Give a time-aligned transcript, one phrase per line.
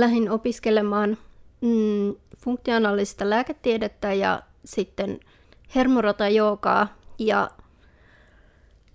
[0.00, 1.18] lähdin opiskelemaan
[1.60, 5.20] mm, funktionaalista lääketiedettä ja sitten
[5.74, 6.88] hermorota joogaa
[7.18, 7.50] ja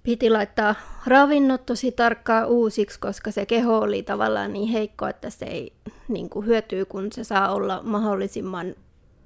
[0.04, 5.46] piti laittaa ravinnot tosi tarkkaan uusiksi, koska se keho oli tavallaan niin heikko, että se
[5.46, 5.74] ei
[6.08, 8.76] niin kuin hyötyy, kun se saa olla mahdollisimman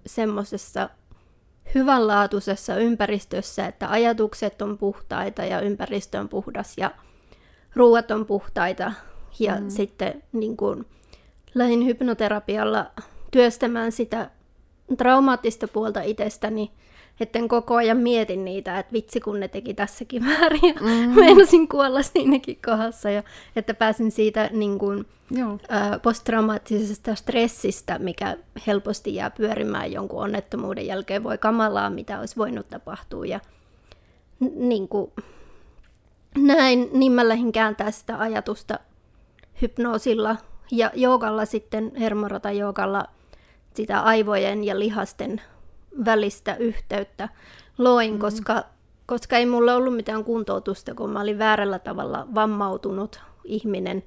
[0.06, 0.90] semmoisessa
[1.76, 6.92] hyvänlaatuisessa ympäristössä, että ajatukset on puhtaita ja ympäristö on puhdas ja
[7.76, 8.92] ruuat on puhtaita.
[9.40, 9.70] Ja mm.
[9.70, 10.86] sitten niin kuin,
[11.56, 12.92] lähdin hypnoterapialla
[13.32, 14.30] työstämään sitä
[14.98, 16.72] traumaattista puolta itsestäni,
[17.20, 21.16] etten koko ajan mietin niitä, että vitsi kun ne teki tässäkin väärin, mm-hmm.
[21.22, 23.24] meinasin kuolla siinäkin kohdassa, ja
[23.56, 25.60] että pääsin siitä niin kuin, Joo.
[25.72, 28.38] Ä, posttraumaattisesta stressistä, mikä
[28.68, 33.40] helposti jää pyörimään jonkun onnettomuuden jälkeen, voi kamalaa, mitä olisi voinut tapahtua, ja
[34.56, 35.12] niin kuin,
[36.38, 38.80] näin, niin mä lähdin kääntää sitä ajatusta
[39.62, 40.36] hypnoosilla
[40.72, 43.06] ja joogalla sitten, hermorata joogalla,
[43.74, 45.42] sitä aivojen ja lihasten
[46.06, 47.30] välistä yhteyttä
[47.78, 48.20] loin, mm.
[48.20, 48.64] koska,
[49.06, 54.04] koska ei mulla ollut mitään kuntoutusta, kun mä olin väärällä tavalla vammautunut ihminen.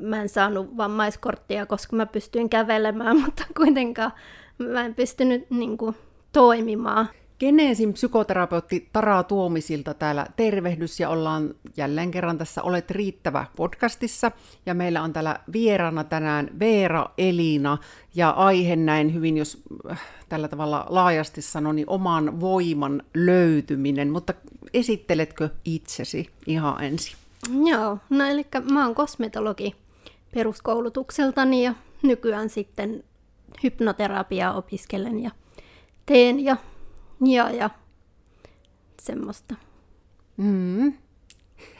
[0.00, 4.12] Mä en saanut vammaiskorttia, koska mä pystyin kävelemään, mutta kuitenkaan
[4.58, 5.96] mä en pystynyt niin kuin,
[6.32, 7.08] toimimaan.
[7.42, 14.32] Geneesin psykoterapeutti Tara Tuomisilta täällä tervehdys ja ollaan jälleen kerran tässä Olet riittävä podcastissa.
[14.66, 17.78] Ja meillä on täällä vieraana tänään Veera Elina
[18.14, 24.10] ja aihe näin hyvin, jos äh, tällä tavalla laajasti sanon, niin oman voiman löytyminen.
[24.10, 24.34] Mutta
[24.74, 27.16] esitteletkö itsesi ihan ensin?
[27.64, 29.74] Joo, no eli mä oon kosmetologi
[30.34, 33.04] peruskoulutukseltani ja nykyään sitten
[33.62, 35.30] hypnoterapiaa opiskelen ja
[36.06, 36.56] teen ja
[37.24, 37.70] ja, ja
[39.02, 39.54] semmoista.
[40.36, 40.92] Mm.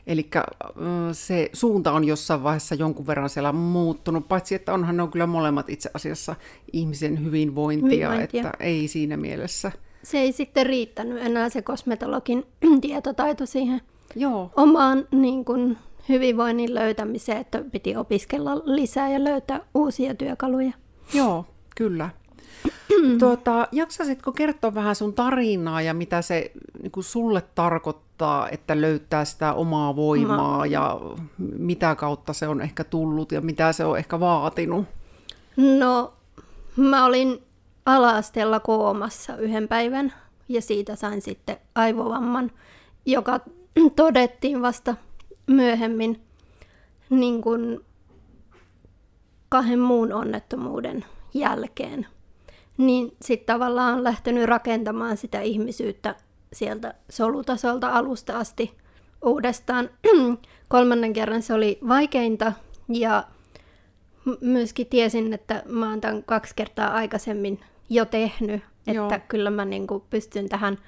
[0.06, 0.30] Eli
[1.12, 5.26] se suunta on jossain vaiheessa jonkun verran siellä muuttunut, paitsi että onhan ne on kyllä
[5.26, 6.34] molemmat itse asiassa
[6.72, 8.40] ihmisen hyvinvointia, hyvinvointia.
[8.40, 9.72] että ei siinä mielessä.
[10.02, 12.46] Se ei sitten riittänyt enää se kosmetologin
[12.80, 13.80] tietotaito siihen
[14.16, 14.50] Joo.
[14.56, 15.78] omaan niin kuin,
[16.08, 20.72] hyvinvoinnin löytämiseen, että piti opiskella lisää ja löytää uusia työkaluja.
[21.14, 22.10] Joo, kyllä.
[23.18, 26.52] tuota, jaksasitko kertoa vähän sun tarinaa ja mitä se
[26.82, 30.66] niin kuin sulle tarkoittaa, että löytää sitä omaa voimaa Mä...
[30.66, 31.00] ja
[31.38, 34.86] mitä kautta se on ehkä tullut ja mitä se on ehkä vaatinut?
[35.56, 36.12] No,
[36.76, 37.42] mä olin
[37.86, 40.12] ala-asteella koomassa yhden päivän
[40.48, 42.50] ja siitä sain sitten aivovamman,
[43.06, 43.40] joka
[43.96, 44.94] todettiin vasta
[45.46, 46.20] myöhemmin
[47.10, 47.80] niin kuin
[49.48, 52.06] kahden muun onnettomuuden jälkeen
[52.76, 56.14] niin sitten tavallaan on lähtenyt rakentamaan sitä ihmisyyttä
[56.52, 58.76] sieltä solutasolta alusta asti
[59.22, 59.90] uudestaan.
[60.68, 62.52] Kolmannen kerran se oli vaikeinta
[62.88, 63.24] ja
[64.40, 67.60] myöskin tiesin, että mä oon tämän kaksi kertaa aikaisemmin
[67.90, 69.10] jo tehnyt, että Joo.
[69.28, 70.78] kyllä mä niin kuin pystyn tähän,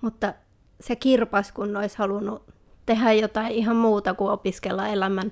[0.00, 0.34] mutta
[0.80, 2.42] se kirpas, kun olisi halunnut
[2.86, 5.30] tehdä jotain ihan muuta kuin opiskella elämän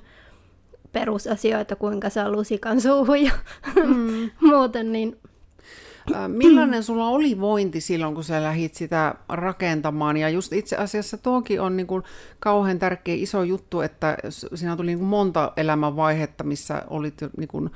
[0.93, 3.33] perusasioita, kuinka saa lusikan suuhun ja
[3.87, 4.31] mm.
[4.41, 5.21] muuten, niin
[6.29, 10.17] Millainen sulla oli vointi silloin, kun sä lähdit sitä rakentamaan?
[10.17, 12.03] Ja just itse asiassa tuokin on niin kuin
[12.39, 14.17] kauhean tärkeä iso juttu, että
[14.55, 17.71] siinä tuli niin kuin monta elämänvaihetta, missä olit niin kuin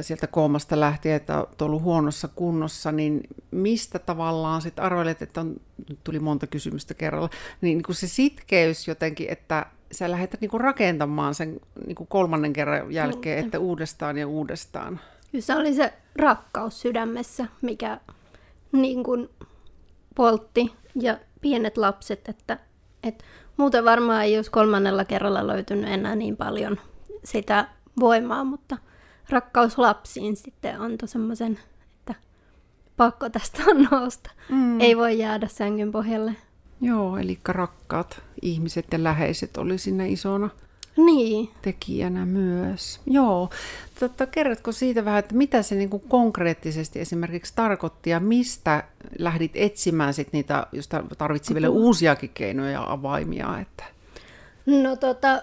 [0.00, 3.20] sieltä koomasta lähtien, että olet ollut huonossa kunnossa, niin
[3.50, 5.56] mistä tavallaan sitten arvelet, että on,
[5.88, 7.30] nyt tuli monta kysymystä kerralla,
[7.60, 12.06] niin, niin kuin se sitkeys jotenkin, että sä lähdet niin kuin rakentamaan sen niin kuin
[12.06, 15.00] kolmannen kerran jälkeen, että uudestaan ja uudestaan.
[15.40, 18.00] Se oli se rakkaus sydämessä, mikä
[18.72, 19.28] niin kuin
[20.14, 22.58] poltti ja pienet lapset, että,
[23.02, 23.24] että
[23.56, 26.80] muuten varmaan ei olisi kolmannella kerralla löytynyt enää niin paljon
[27.24, 27.68] sitä
[28.00, 28.78] voimaa, mutta
[29.30, 31.58] rakkaus lapsiin sitten antoi semmoisen,
[31.98, 32.14] että
[32.96, 34.30] pakko tästä on nousta.
[34.48, 34.80] Mm.
[34.80, 36.36] Ei voi jäädä sängyn pohjalle.
[36.80, 40.50] Joo, eli rakkaat ihmiset ja läheiset oli sinne isona
[40.96, 41.50] niin.
[41.62, 43.00] tekijänä myös.
[43.06, 43.50] Joo.
[44.00, 48.84] Totta, kerrotko siitä vähän, että mitä se niin kuin konkreettisesti esimerkiksi tarkoitti ja mistä
[49.18, 53.58] lähdit etsimään sit niitä, jos tarvitsi vielä uusiakin keinoja ja avaimia?
[53.60, 53.84] Että...
[54.66, 55.42] No tota,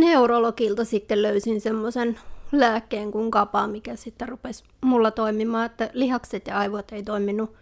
[0.00, 2.18] neurologilta sitten löysin semmoisen
[2.52, 7.54] lääkkeen kuin kapa, mikä sitten rupesi mulla toimimaan, että lihakset ja aivot ei toiminut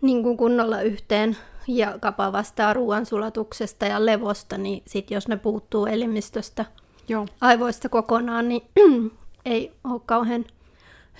[0.00, 1.36] niin kuin kunnolla yhteen
[1.68, 6.64] ja kapa vastaa ruoansulatuksesta ja levosta, niin sit jos ne puuttuu elimistöstä
[7.08, 7.26] Joo.
[7.40, 8.62] aivoista kokonaan, niin
[9.44, 10.44] ei ole kauhean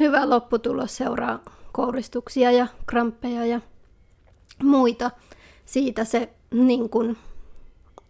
[0.00, 1.41] hyvä lopputulos seuraa
[1.73, 3.61] kouristuksia ja kramppeja ja
[4.62, 5.11] muita.
[5.64, 7.17] Siitä se niin kun,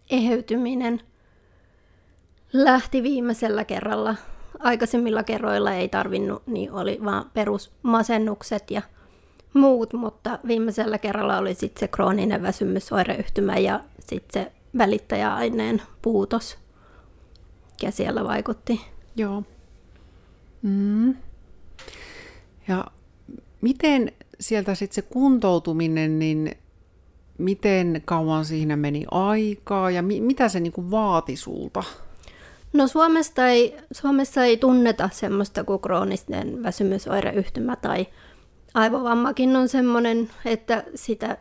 [0.09, 1.01] eheytyminen
[2.53, 4.15] lähti viimeisellä kerralla
[4.59, 8.81] aikaisemmilla kerroilla ei tarvinnut, niin oli vaan perusmasennukset ja
[9.55, 16.57] muut, mutta viimeisellä kerralla oli sitten se krooninen väsymysoireyhtymä ja sitten se välittäjäaineen puutos,
[17.71, 18.81] mikä siellä vaikutti.
[19.15, 19.43] Joo.
[20.61, 21.15] Mm.
[22.67, 22.85] Ja
[23.61, 26.51] miten sieltä sitten se kuntoutuminen, niin
[27.37, 31.83] miten kauan siinä meni aikaa ja mi- mitä se niinku vaati sulta?
[32.73, 38.07] No Suomesta ei, Suomessa ei tunneta semmoista kuin kroonisten väsymysoireyhtymä tai
[38.75, 41.37] aivovammakin on semmoinen, että sitä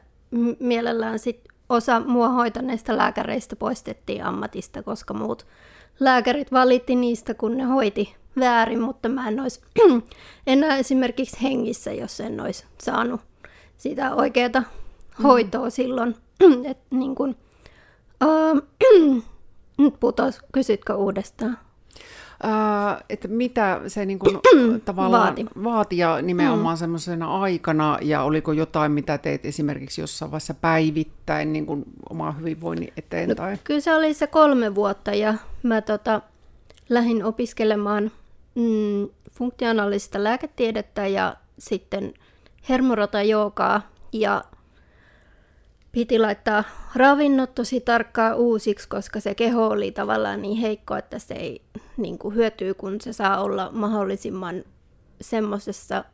[0.60, 5.46] mielellään sit osa mua hoitaneista lääkäreistä poistettiin ammatista, koska muut
[6.00, 9.60] lääkärit valitti niistä, kun ne hoiti väärin, mutta mä en olisi
[10.46, 13.20] enää esimerkiksi hengissä, jos en olisi saanut
[13.76, 14.62] sitä oikeaa
[15.22, 15.70] hoitoa mm.
[15.70, 16.16] silloin.
[16.70, 17.36] Et niin kun,
[18.24, 18.62] uh,
[19.78, 21.58] nyt putos, kysytkö uudestaan?
[22.44, 24.40] Uh, että mitä se niin kuin,
[24.84, 25.34] tavallaan
[25.64, 25.98] vaati.
[25.98, 26.78] ja nimenomaan mm.
[26.78, 32.92] semmoisena aikana, ja oliko jotain, mitä teit esimerkiksi jossain vaiheessa päivittäin niin kuin oma hyvinvoinnin
[32.96, 33.28] eteen?
[33.28, 33.56] No, tai?
[33.64, 36.22] Kyllä se oli se kolme vuotta, ja mä tota,
[36.88, 38.10] lähdin opiskelemaan
[38.54, 42.14] mm, funktionaalista lääketiedettä ja sitten
[42.68, 43.82] hermorota joogaa,
[44.12, 44.44] ja
[45.94, 46.64] piti laittaa
[46.94, 51.62] ravinnot tosi tarkkaan uusiksi, koska se keho oli tavallaan niin heikko, että se ei
[51.96, 54.64] niin kuin hyötyy, kun se saa olla mahdollisimman
[55.20, 56.04] semmoisessa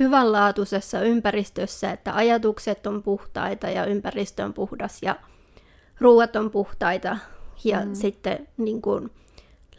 [0.00, 5.16] hyvänlaatuisessa ympäristössä, että ajatukset on puhtaita ja ympäristö on puhdas ja
[6.00, 7.16] ruuat on puhtaita.
[7.64, 7.94] Ja mm.
[7.94, 9.10] sitten niin kuin,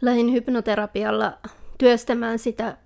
[0.00, 1.38] lähdin hypnoterapialla
[1.78, 2.76] työstämään sitä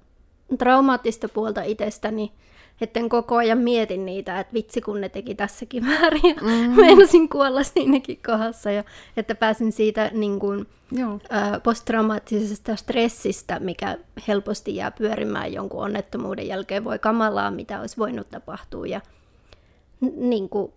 [0.58, 2.32] traumaattista puolta itsestäni,
[2.80, 6.80] etten koko ajan mietin niitä, että vitsi kun ne teki tässäkin väärin ja mm.
[6.80, 8.84] meinasin kuolla siinäkin kohdassa ja
[9.16, 11.20] että pääsin siitä niin kuin, Joo.
[11.32, 13.98] Ä, posttraumaattisesta stressistä, mikä
[14.28, 19.00] helposti jää pyörimään jonkun onnettomuuden jälkeen, voi kamalaa, mitä olisi voinut tapahtua ja
[20.16, 20.72] niin kuin,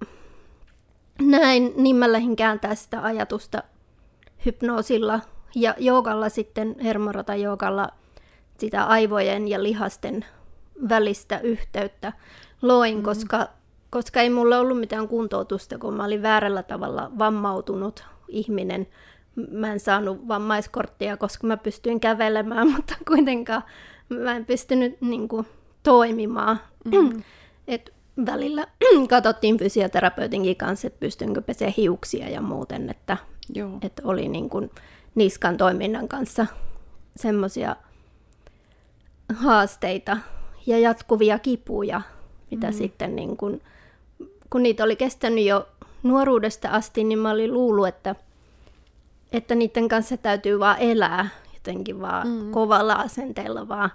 [1.21, 3.63] näin, niin mä lähdin kääntää sitä ajatusta
[4.45, 5.19] hypnoosilla
[5.55, 7.89] ja joogalla sitten, hermorata joogalla
[8.57, 10.25] sitä aivojen ja lihasten
[10.89, 12.13] välistä yhteyttä
[12.61, 13.03] loin, mm.
[13.03, 13.47] koska,
[13.89, 18.87] koska ei mulla ollut mitään kuntoutusta, kun mä olin väärällä tavalla vammautunut ihminen.
[19.51, 23.63] Mä en saanut vammaiskorttia, koska mä pystyin kävelemään, mutta kuitenkaan
[24.09, 25.47] mä en pystynyt niin kuin,
[25.83, 26.59] toimimaan.
[26.85, 27.23] Mm.
[27.67, 27.93] Et
[28.25, 28.67] välillä
[29.09, 33.17] katsottiin fysioterapeutinkin kanssa, että pystynkö pesee hiuksia ja muuten, että,
[33.53, 33.77] Joo.
[33.81, 34.71] että oli niin kuin,
[35.15, 36.45] niskan toiminnan kanssa
[37.15, 37.75] semmoisia
[39.35, 40.17] haasteita,
[40.65, 42.01] ja jatkuvia kipuja,
[42.51, 42.73] mitä mm.
[42.73, 43.61] sitten niin kun,
[44.49, 45.67] kun niitä oli kestänyt jo
[46.03, 48.15] nuoruudesta asti, niin mä olin luullut, että,
[49.31, 52.51] että niiden kanssa täytyy vaan elää jotenkin vaan mm.
[52.51, 53.89] kovalla asenteella vaan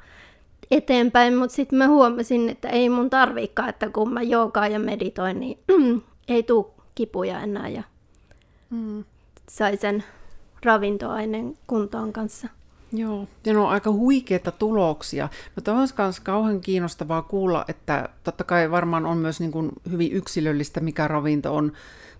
[0.70, 5.40] eteenpäin, mutta sitten mä huomasin, että ei mun tarviikaan, että kun mä joogaan ja meditoin,
[5.40, 5.58] niin
[6.28, 7.82] ei tuu kipuja enää ja
[8.70, 9.04] mm.
[9.50, 10.04] sai sen
[10.64, 12.48] ravintoaineen kuntoon kanssa.
[12.92, 15.28] Joo, ja ne on aika huikeita tuloksia.
[15.56, 19.72] No tämä on myös kauhean kiinnostavaa kuulla, että totta kai varmaan on myös niin kuin
[19.90, 21.72] hyvin yksilöllistä, mikä ravinto on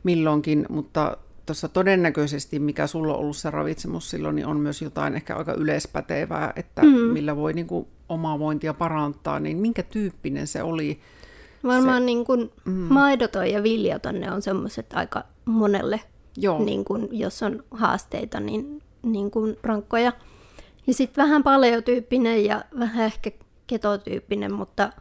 [0.05, 1.17] milloinkin, mutta
[1.47, 5.53] tuossa todennäköisesti, mikä sulla on ollut se ravitsemus silloin, niin on myös jotain ehkä aika
[5.53, 6.89] yleispätevää, että mm.
[6.89, 11.01] millä voi niin kuin omaa vointia parantaa, niin minkä tyyppinen se oli?
[11.65, 12.73] Varmaan se, niin kuin mm.
[12.73, 16.01] maidoton ja viljaton, ne on semmoiset aika monelle,
[16.41, 16.65] Joo.
[16.65, 20.13] Niin kuin, jos on haasteita, niin, niin kuin rankkoja.
[20.89, 23.31] Ja sitten vähän paleotyyppinen ja vähän ehkä
[23.67, 24.93] ketotyyppinen, mutta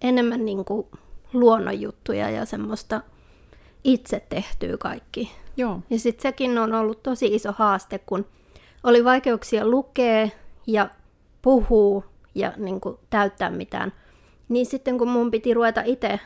[0.00, 0.86] enemmän niin kuin
[1.32, 3.00] luonnonjuttuja ja semmoista
[3.84, 5.32] itse tehtyä kaikki.
[5.56, 5.80] Joo.
[5.90, 8.26] Ja sitten sekin on ollut tosi iso haaste, kun
[8.84, 10.28] oli vaikeuksia lukea
[10.66, 10.90] ja
[11.42, 13.92] puhua ja niin kuin täyttää mitään.
[14.48, 16.20] Niin sitten kun mun piti ruveta itse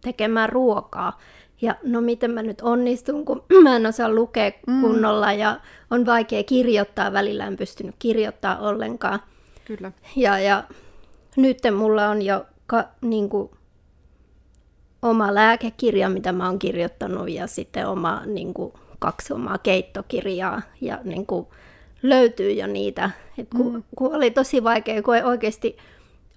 [0.00, 1.20] tekemään ruokaa,
[1.62, 4.80] ja no miten mä nyt onnistun, kun mä en osaa lukea mm.
[4.80, 5.60] kunnolla ja
[5.90, 9.20] on vaikea kirjoittaa, välillä en pystynyt kirjoittaa ollenkaan.
[9.64, 9.92] Kyllä.
[10.16, 10.64] Ja, ja
[11.36, 13.50] nyt mulla on jo ka, niin kuin,
[15.02, 20.98] oma lääkekirja, mitä mä oon kirjoittanut, ja sitten oma, niin kuin, kaksi omaa keittokirjaa, ja
[21.04, 21.46] niin kuin,
[22.02, 23.10] löytyy jo niitä.
[23.38, 23.82] Et kun, mm.
[23.96, 25.76] kun oli tosi vaikea, kun ei oikeasti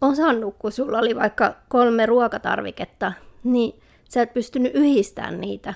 [0.01, 5.73] osannut, kun sulla oli vaikka kolme ruokatarviketta, niin sä et pystynyt yhdistämään niitä,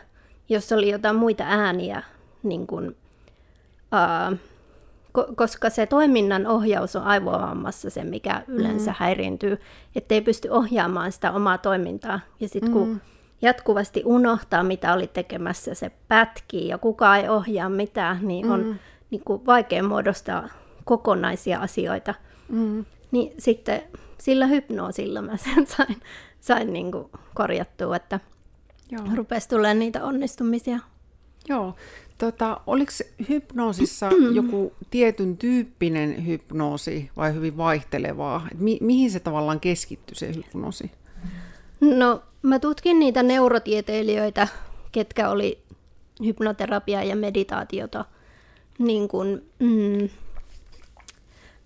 [0.50, 2.04] jos oli jotain muita ääniä,
[2.44, 2.96] niin kun,
[3.94, 4.38] uh,
[5.18, 8.96] ko- koska se toiminnan ohjaus on aivovammassa se, mikä yleensä mm.
[9.00, 9.58] häiriintyy,
[9.96, 12.20] ettei pysty ohjaamaan sitä omaa toimintaa.
[12.40, 13.00] Ja sitten kun mm.
[13.42, 18.80] jatkuvasti unohtaa, mitä oli tekemässä, se pätkii ja kukaan ei ohjaa mitään, niin on mm.
[19.10, 20.50] niin kuin vaikea muodostaa
[20.86, 22.13] kokonaisia asioita.
[22.50, 22.86] Mm.
[23.12, 23.84] Niin sitten
[24.18, 25.98] sillä hypnoosilla mä sen sain,
[26.44, 28.20] sain niin kuin korjattua, että
[28.92, 29.04] Joo.
[29.16, 30.80] rupesi tulemaan niitä onnistumisia.
[31.50, 31.76] Joo.
[32.18, 32.92] Tota, oliko
[33.30, 38.48] hypnoosissa joku tietyn tyyppinen hypnoosi vai hyvin vaihtelevaa?
[38.52, 40.92] Et mi- mihin se tavallaan keskittyi se hypnoosi?
[41.82, 44.48] No, mä tutkin niitä neurotieteilijöitä,
[44.92, 45.60] ketkä oli
[46.26, 48.06] hypnoterapiaa ja meditaatiota
[48.80, 50.10] niin kun, mm,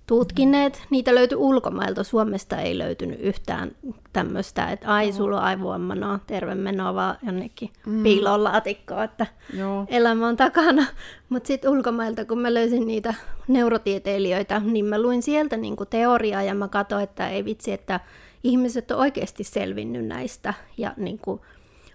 [0.07, 0.81] tutkineet.
[0.89, 3.71] Niitä löytyi ulkomailta, Suomesta ei löytynyt yhtään
[4.13, 8.03] tämmöistä, että ai, sulla on aivoammanoa, terve menoa vaan jonnekin mm.
[8.03, 9.85] piiloon laatikkoon, että Joo.
[9.87, 10.85] elämä on takana.
[11.29, 13.13] Mutta sitten ulkomailta, kun mä löysin niitä
[13.47, 17.99] neurotieteilijöitä, niin mä luin sieltä niinku teoriaa ja mä katsoin, että ei vitsi, että
[18.43, 20.53] ihmiset on oikeasti selvinnyt näistä.
[20.77, 21.41] Ja niinku,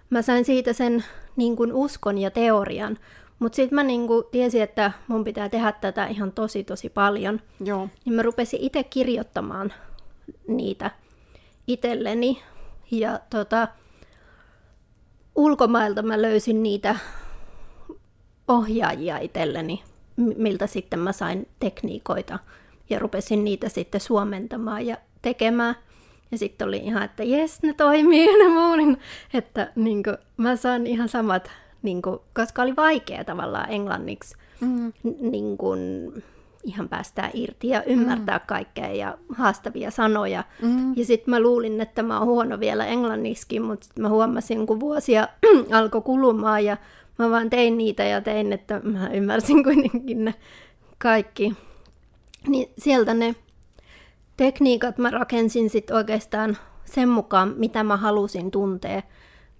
[0.09, 1.03] mä sain siitä sen
[1.35, 2.97] niinku uskon ja teorian.
[3.43, 7.41] Mutta sitten mä niinku tiesin, että mun pitää tehdä tätä ihan tosi tosi paljon.
[7.63, 7.89] Joo.
[8.05, 9.73] Niin mä rupesin itse kirjoittamaan
[10.47, 10.91] niitä
[11.67, 12.41] itselleni.
[12.91, 13.67] Ja tota,
[15.35, 16.95] ulkomailta mä löysin niitä
[18.47, 19.83] ohjaajia itselleni,
[20.15, 22.39] miltä sitten mä sain tekniikoita.
[22.89, 25.75] Ja rupesin niitä sitten suomentamaan ja tekemään.
[26.31, 28.97] Ja sitten oli ihan, että jes, ne toimii ne muurin.
[29.33, 31.51] Että niin kuin, mä saan ihan samat,
[31.83, 34.87] niin kuin, koska oli vaikea tavallaan englanniksi Mm.
[35.03, 35.79] n- niin kuin,
[36.63, 38.43] ihan päästää irti ja ymmärtää mm.
[38.47, 40.43] kaikkea ja haastavia sanoja.
[40.61, 40.93] Mm.
[40.97, 44.79] Ja sitten mä luulin, että mä oon huono vielä englanniksi, mutta sit mä huomasin, kun
[44.79, 45.27] vuosia
[45.79, 46.77] alkoi kulumaan ja
[47.19, 50.33] mä vaan tein niitä ja tein, että mä ymmärsin kuitenkin ne
[50.97, 51.53] kaikki.
[52.47, 53.35] Niin sieltä ne
[54.37, 59.01] tekniikat mä rakensin sitten oikeastaan sen mukaan, mitä mä halusin tuntea,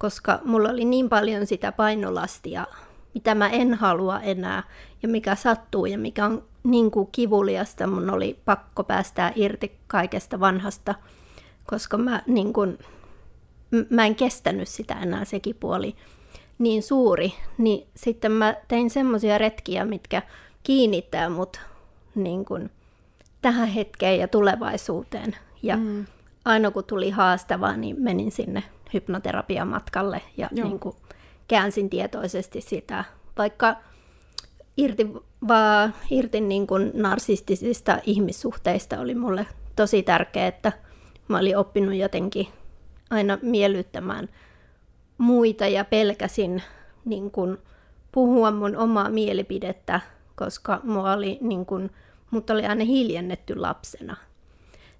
[0.04, 2.68] koska mulla oli niin paljon sitä painolastia,
[3.14, 4.64] mitä mä en halua enää
[5.04, 7.88] ja mikä sattuu ja mikä on niin kuin kivuliasta.
[7.88, 10.96] Mun oli pakko päästää irti kaikesta vanhasta,
[11.66, 12.78] koska mä, niin kuin,
[13.90, 15.96] mä en kestänyt sitä enää, se kipuoli
[16.60, 17.34] niin suuri.
[17.58, 20.22] Niin sitten mä tein semmoisia retkiä, mitkä
[20.64, 21.60] kiinnittää mut
[22.16, 22.70] niin kuin,
[23.42, 25.36] tähän hetkeen ja tulevaisuuteen.
[25.62, 26.06] Ja mm.
[26.46, 30.68] aina kun tuli haastavaa, niin menin sinne hypnoterapian matkalle ja Joo.
[30.68, 30.96] niin kuin
[31.48, 33.04] käänsin tietoisesti sitä,
[33.38, 33.76] vaikka
[34.78, 35.08] irti,
[35.48, 40.72] vaan irti niin kuin narsistisista ihmissuhteista oli mulle tosi tärkeää, että
[41.28, 42.48] mä olin oppinut jotenkin
[43.10, 44.30] aina miellyttämään
[45.18, 46.64] muita ja pelkäsin
[47.06, 47.58] niin kuin,
[48.12, 50.02] puhua mun omaa mielipidettä,
[50.36, 51.92] koska mua oli, niin kuin,
[52.32, 54.18] mut oli aina hiljennetty lapsena.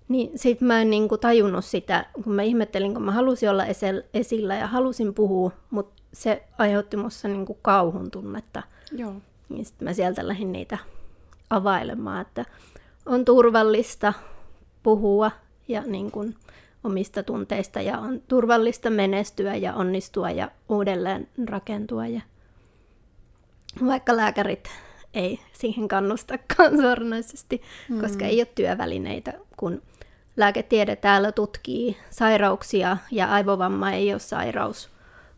[0.08, 3.66] Niin sit mä en niin kuin, tajunnut sitä, kun mä ihmettelin, kun mä halusin olla
[4.14, 8.64] esillä ja halusin puhua, mutta se aiheutti mussa niin kuin, kauhun tunnetta.
[8.92, 9.14] Joo.
[9.50, 10.78] Niin sitten mä sieltä lähdin niitä
[11.50, 12.46] availemaan, että
[13.06, 14.14] on turvallista
[14.84, 15.32] puhua
[15.68, 16.36] ja niin kuin
[16.84, 22.08] omista tunteista ja on turvallista menestyä ja onnistua ja uudelleen rakentua.
[22.08, 22.22] Ja
[23.86, 24.70] vaikka lääkärit
[25.14, 28.02] ei siihen kannustakaan suoranaisesti, mm.
[28.02, 29.82] koska ei ole työvälineitä, kun
[30.38, 34.90] lääketiede täällä tutkii sairauksia ja aivovamma ei ole sairaus,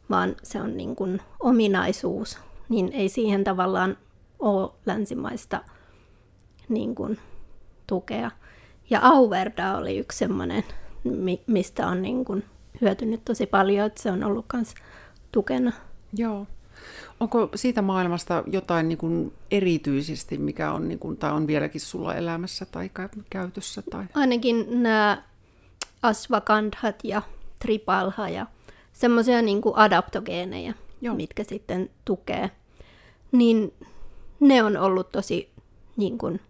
[0.09, 3.97] vaan se on niin kuin ominaisuus, niin ei siihen tavallaan
[4.39, 5.61] ole länsimaista
[6.69, 7.19] niin kuin,
[7.87, 8.31] tukea.
[8.89, 10.63] Ja Auverda oli yksi semmoinen,
[11.03, 12.43] mi- mistä on niin kuin,
[12.81, 14.73] hyötynyt tosi paljon, että se on ollut myös
[15.31, 15.71] tukena.
[16.13, 16.47] Joo.
[17.19, 22.15] Onko siitä maailmasta jotain niin kuin erityisesti, mikä on, niin kuin, tai on vieläkin sulla
[22.15, 23.83] elämässä tai kä- käytössä?
[23.91, 24.05] Tai...
[24.13, 25.23] Ainakin nämä
[26.01, 27.21] asvakandhat ja
[27.59, 28.45] tripalha ja
[28.93, 31.15] semmoisia niin kuin adaptogeenejä, Joo.
[31.15, 32.51] mitkä sitten tukee,
[33.31, 33.73] niin
[34.39, 35.49] ne on ollut tosi
[35.97, 36.41] niin kuin,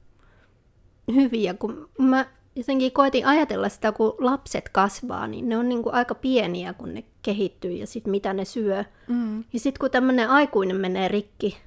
[1.15, 5.95] hyviä, kun mä jotenkin koitin ajatella sitä, kun lapset kasvaa, niin ne on niin kuin
[5.95, 8.83] aika pieniä, kun ne kehittyy ja sitten mitä ne syö.
[9.07, 9.43] Mm.
[9.53, 11.57] Ja sitten kun tämmöinen aikuinen menee rikki,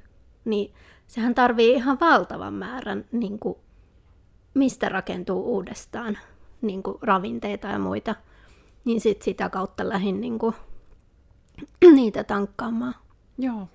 [0.45, 0.75] niin
[1.07, 3.59] sehän tarvii ihan valtavan määrän, niin kuin,
[4.55, 6.19] mistä rakentuu uudestaan
[6.63, 8.15] niin kuin ravinteita ja muita.
[8.85, 10.55] Niin sitten sitä kautta lähdin niin kuin,
[11.95, 12.95] niitä tankkaamaan.
[13.39, 13.69] Joo.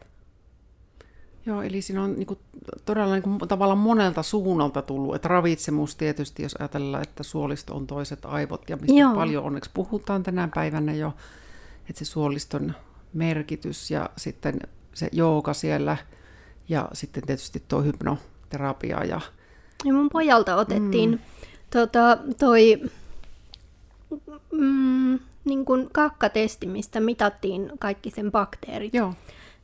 [1.45, 2.39] Joo, eli siinä on niin kuin,
[2.85, 7.87] todella niin kuin, tavallaan monelta suunnalta tullut, että ravitsemus tietysti, jos ajatellaan, että suolisto on
[7.87, 9.15] toiset aivot, ja mistä Joo.
[9.15, 11.13] paljon onneksi puhutaan tänä päivänä jo,
[11.89, 12.73] että se suoliston
[13.13, 14.59] merkitys ja sitten
[14.93, 15.97] se jooga siellä,
[16.69, 19.03] ja sitten tietysti tuo hypnoterapia.
[19.03, 19.21] Ja,
[19.85, 21.19] Ja mun pojalta otettiin mm.
[21.69, 22.81] tota, toi
[24.51, 28.93] mm, niin kuin kakkatesti, mistä mitattiin kaikki sen bakteerit.
[28.93, 29.13] joo,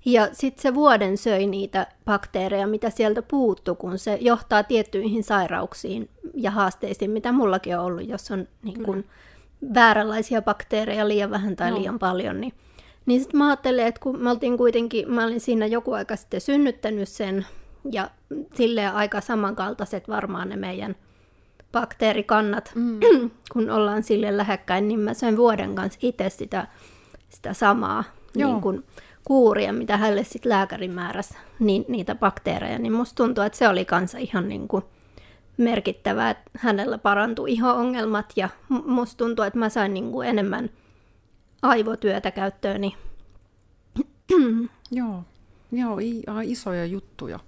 [0.05, 6.09] Ja sitten se vuoden söi niitä bakteereja, mitä sieltä puuttu, kun se johtaa tiettyihin sairauksiin
[6.33, 9.03] ja haasteisiin, mitä mullakin on ollut, jos on niin kun,
[9.73, 11.77] vääränlaisia bakteereja liian vähän tai no.
[11.77, 12.41] liian paljon.
[12.41, 12.53] Niin,
[13.05, 16.41] niin sitten mä ajattelin, että kun mä oltiin kuitenkin, mä olin siinä joku aika sitten
[16.41, 17.45] synnyttänyt sen,
[17.91, 18.09] ja
[18.53, 20.95] silleen aika samankaltaiset varmaan ne meidän
[21.71, 22.99] bakteerikannat, mm.
[23.53, 26.67] kun ollaan sille lähekkäin, niin mä söin vuoden kanssa itse sitä,
[27.29, 28.03] sitä samaa
[28.35, 28.83] niin kun,
[29.25, 33.85] kuuria, mitä hänelle sitten lääkäri määräsi, niin, niitä bakteereja, niin musta tuntuu, että se oli
[33.85, 34.83] kanssa ihan niin kuin
[35.57, 40.69] merkittävää, että hänellä parantui iho-ongelmat ja musta tuntuu, että mä sain niin kuin enemmän
[41.61, 42.95] aivotyötä käyttööni.
[44.91, 45.23] Joo.
[45.71, 45.97] Joo,
[46.43, 47.39] isoja juttuja.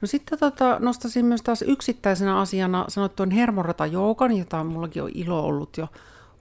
[0.00, 5.40] No sitten tota, nostaisin myös taas yksittäisenä asiana sanottuun hermorata joogan, jota mullakin on ilo
[5.44, 5.88] ollut jo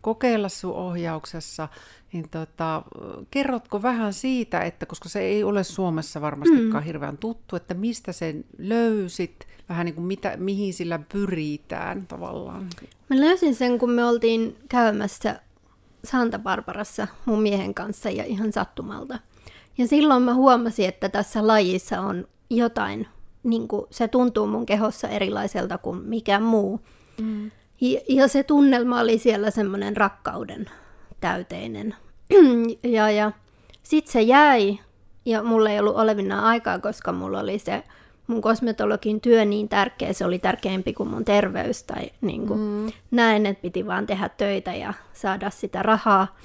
[0.01, 1.67] kokeilla sun ohjauksessa.
[2.13, 2.83] Niin tota,
[3.31, 6.85] kerrotko vähän siitä, että koska se ei ole Suomessa varmastikaan mm.
[6.85, 12.67] hirveän tuttu, että mistä sen löysit, vähän niin kuin mitä, mihin sillä pyritään tavallaan?
[13.09, 15.41] Mä löysin sen, kun me oltiin käymässä
[16.03, 19.19] Santa Barbarassa mun miehen kanssa ja ihan sattumalta.
[19.77, 23.07] Ja silloin mä huomasin, että tässä lajissa on jotain,
[23.43, 26.79] niin kuin se tuntuu mun kehossa erilaiselta kuin mikä muu.
[27.21, 27.51] Mm.
[27.81, 30.69] Ja, ja se tunnelma oli siellä semmoinen rakkauden
[31.19, 31.95] täyteinen.
[32.83, 33.31] ja ja
[33.83, 34.79] sitten se jäi,
[35.25, 37.83] ja mulla ei ollut olevinaan aikaa, koska mulla oli se
[38.27, 42.91] mun kosmetologin työ niin tärkeä, se oli tärkeämpi kuin mun terveys, tai niin kuin mm.
[43.11, 46.37] näin, että piti vaan tehdä töitä ja saada sitä rahaa.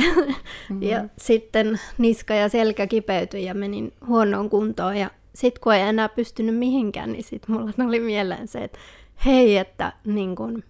[0.00, 0.82] mm-hmm.
[0.82, 6.08] ja sitten niska ja selkä kipeytyi ja menin huonoon kuntoon, ja sitten kun ei enää
[6.08, 8.78] pystynyt mihinkään, niin sitten mulla tuli mieleen se, että
[9.24, 10.64] hei, että niin kun,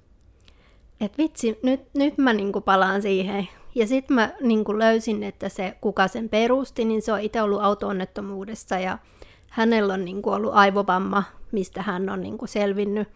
[1.05, 3.49] et vitsi, nyt, nyt mä niin palaan siihen.
[3.75, 7.63] Ja sitten mä niin löysin, että se, kuka sen perusti, niin se on itse ollut
[7.63, 8.99] auto-onnettomuudessa ja
[9.49, 13.09] hänellä on niin ollut aivovamma, mistä hän on niin selvinnyt.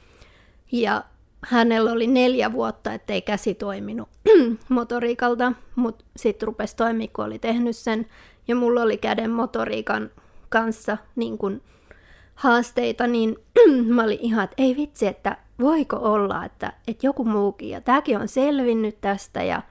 [0.73, 1.05] Ja
[1.41, 4.09] hänellä oli neljä vuotta, ettei käsi toiminut
[4.69, 8.07] motoriikalta, mutta sitten rupesi toimia, kun oli tehnyt sen.
[8.49, 10.11] Ja mulla oli käden motoriikan
[10.49, 11.63] kanssa niin kun
[12.35, 13.37] haasteita, niin
[13.95, 18.19] mä olin ihan, että ei vitsi, että voiko olla, että, että joku muukin, ja tämäkin
[18.19, 19.63] on selvinnyt tästä, ja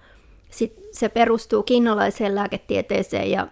[0.49, 3.47] sit se perustuu kiinalaiseen lääketieteeseen ja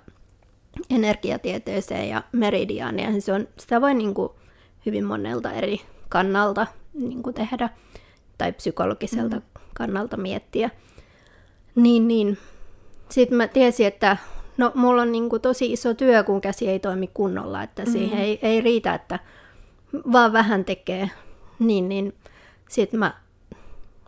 [0.90, 4.30] energiatieteeseen ja meridiaaniin, se on, sitä voi niin kuin
[4.86, 7.70] hyvin monelta eri kannalta niin kuin tehdä,
[8.38, 9.42] tai psykologiselta mm.
[9.74, 10.70] kannalta miettiä.
[11.76, 12.38] Niin, niin.
[13.10, 14.18] Sitten mä tiesin, että
[14.58, 18.00] no, mulla on niin kuin tosi iso työ, kun käsi ei toimi kunnolla, että mm-hmm.
[18.00, 19.20] siihen ei, ei riitä, että
[20.12, 21.10] vaan vähän tekee.
[21.68, 22.14] Niin, niin
[22.70, 23.14] sitten mä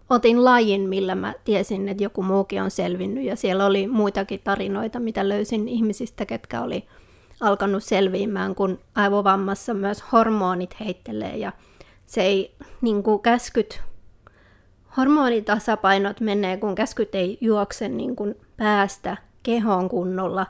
[0.10, 3.24] otin lajin, millä mä tiesin, että joku muukin on selvinnyt.
[3.24, 6.88] Ja siellä oli muitakin tarinoita, mitä löysin ihmisistä, ketkä oli
[7.42, 11.38] alkanut selviämään, kun aivovammassa myös hormonit heittelee.
[11.38, 11.52] Ja
[12.06, 13.82] se ei niin kuin käskyt,
[14.98, 20.46] hormonitasapainot menee, kun käskyt ei juokse niin kuin päästä kehoon kunnolla.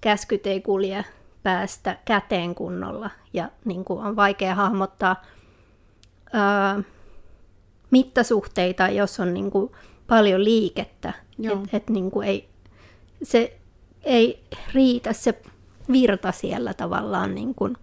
[0.00, 1.04] Käskyt ei kulje
[1.42, 5.22] päästä käteen kunnolla ja niin kuin on vaikea hahmottaa
[6.32, 6.82] ää,
[7.90, 9.72] mittasuhteita, jos on niin kuin
[10.06, 11.12] paljon liikettä.
[11.44, 12.48] Että et niin kuin ei,
[13.22, 13.56] se
[14.02, 15.42] ei riitä se
[15.92, 17.76] virta siellä tavallaan, niin kuin,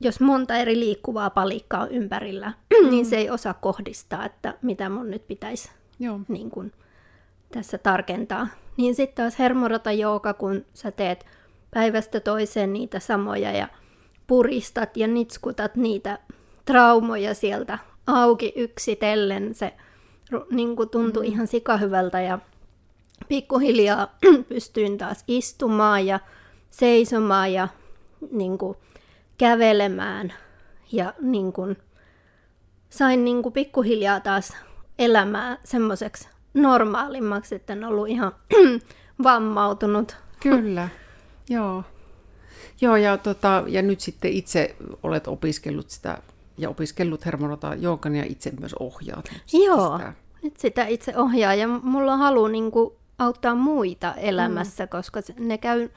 [0.00, 2.90] jos monta eri liikkuvaa palikkaa on ympärillä, mm.
[2.90, 6.20] niin se ei osaa kohdistaa, että mitä mun nyt pitäisi Joo.
[6.28, 6.72] Niin kuin,
[7.52, 8.46] tässä tarkentaa.
[8.76, 11.26] Niin sitten taas hermorata jooga, kun sä teet
[11.70, 13.68] päivästä toiseen niitä samoja ja
[14.26, 16.18] puristat ja nitskutat niitä
[16.72, 19.54] traumoja sieltä auki yksitellen.
[19.54, 19.72] Se
[20.50, 21.32] niin kuin tuntui mm.
[21.32, 22.38] ihan sikahyvältä ja
[23.28, 24.16] pikkuhiljaa
[24.48, 26.20] pystyin taas istumaan ja
[26.70, 27.68] seisomaan ja
[28.32, 28.76] niin kuin,
[29.38, 30.32] kävelemään.
[30.92, 31.76] Ja niin kuin,
[32.90, 34.56] sain niin kuin, pikkuhiljaa taas
[34.98, 38.32] elämää semmoiseksi normaalimmaksi, että en ollut ihan
[39.22, 40.16] vammautunut.
[40.40, 40.88] Kyllä,
[41.48, 41.84] joo.
[42.80, 46.18] Joo, ja, tota, ja nyt sitten itse olet opiskellut sitä
[46.58, 49.30] ja opiskellut hermonota joogan ja itse myös ohjaat.
[49.52, 50.12] Joo, sitä.
[50.42, 54.88] nyt sitä itse ohjaa ja mulla on halu niin kuin, auttaa muita elämässä, mm.
[54.88, 55.88] koska ne käy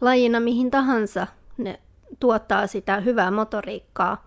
[0.00, 1.26] lajina mihin tahansa.
[1.56, 1.80] Ne
[2.20, 4.26] tuottaa sitä hyvää motoriikkaa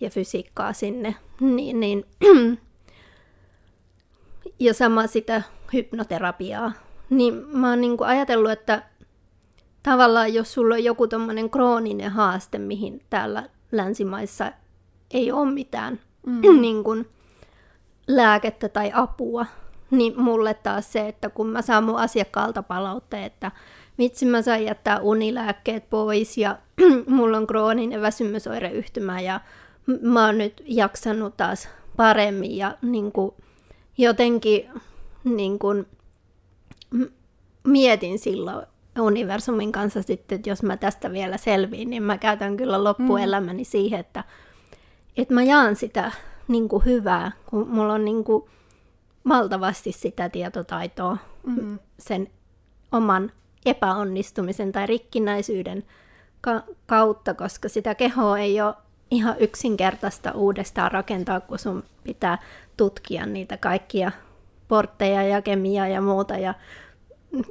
[0.00, 1.14] ja fysiikkaa sinne.
[1.40, 2.04] Niin, niin.
[4.58, 6.72] ja sama sitä hypnoterapiaa.
[7.10, 8.82] Niin mä oon niin kuin ajatellut, että
[9.82, 14.52] tavallaan jos sulla on joku tommonen krooninen haaste, mihin täällä länsimaissa
[15.12, 16.40] ei ole mitään mm.
[16.60, 17.08] niin kuin,
[18.06, 19.46] lääkettä tai apua,
[19.90, 23.50] niin mulle taas se, että kun mä saan mun asiakkaalta palautteen, että
[23.98, 26.58] vitsi mä sain jättää unilääkkeet pois ja
[27.06, 29.40] mulla on krooninen väsymysoireyhtymä ja
[30.02, 33.34] mä oon nyt jaksanut taas paremmin ja niin kuin,
[33.98, 34.68] jotenkin
[35.24, 35.86] niin kuin,
[37.64, 38.66] mietin silloin
[39.00, 43.66] universumin kanssa sitten, että jos mä tästä vielä selviin, niin mä käytän kyllä loppuelämäni mm.
[43.66, 44.24] siihen, että,
[45.16, 46.12] että mä jaan sitä
[46.48, 48.44] niin kuin hyvää, kun mulla on niin kuin
[49.28, 51.78] valtavasti sitä tietotaitoa mm.
[51.98, 52.28] sen
[52.92, 53.32] oman
[53.66, 55.84] epäonnistumisen tai rikkinäisyyden
[56.40, 58.74] ka- kautta, koska sitä kehoa ei ole
[59.10, 62.38] ihan yksinkertaista uudestaan rakentaa, kun sun pitää
[62.76, 64.12] tutkia niitä kaikkia
[64.68, 66.54] portteja ja kemiaa ja muuta ja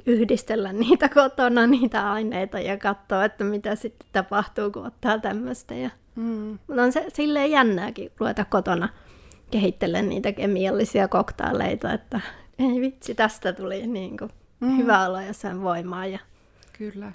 [0.06, 5.74] yhdistellä niitä kotona, niitä aineita ja katsoa, että mitä sitten tapahtuu, kun ottaa tämmöistä.
[5.74, 5.90] Ja...
[6.16, 6.58] Mm.
[6.66, 8.88] Mutta on se silleen jännääkin ruveta kotona
[9.50, 12.20] kehittelen niitä kemiallisia koktaaleita, että
[12.58, 14.76] ei vitsi, tästä tuli niin kuin mm.
[14.76, 16.06] hyvä olo ja sen voimaa.
[16.06, 16.18] Ja...
[16.78, 17.12] Kyllä.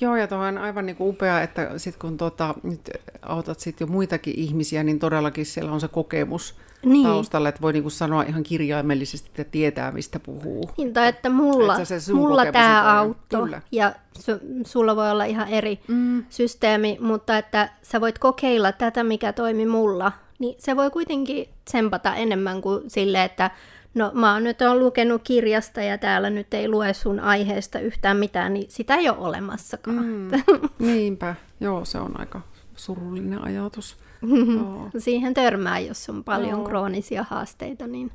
[0.00, 2.90] Joo, ja tuo on aivan niin upea, että sit kun tota, nyt
[3.22, 7.06] autat sit jo muitakin ihmisiä, niin todellakin siellä on se kokemus niin.
[7.06, 10.70] taustalla, että voi niin sanoa ihan kirjaimellisesti, että tietää, mistä puhuu.
[10.78, 14.32] Niin, tai että mulla, että mulla tämä auttoi, ja su,
[14.66, 16.24] sulla voi olla ihan eri mm.
[16.28, 22.14] systeemi, mutta että sä voit kokeilla tätä, mikä toimi mulla, niin se voi kuitenkin tsempata
[22.14, 23.50] enemmän kuin sille, että
[23.94, 28.16] no mä oon nyt on lukenut kirjasta ja täällä nyt ei lue sun aiheesta yhtään
[28.16, 30.04] mitään, niin sitä ei ole olemassakaan.
[30.04, 30.30] Mm,
[30.86, 32.40] niinpä, joo se on aika
[32.76, 33.96] surullinen ajatus.
[34.56, 34.90] Joo.
[34.98, 36.64] Siihen törmää, jos on paljon joo.
[36.64, 38.12] kroonisia haasteita, niin,